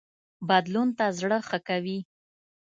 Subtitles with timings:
[0.49, 1.99] بدلون ته زړه ښه کوي